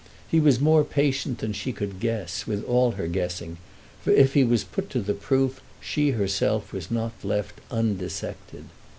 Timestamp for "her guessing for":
2.93-4.09